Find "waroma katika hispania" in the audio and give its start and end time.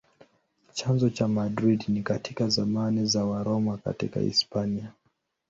3.25-4.91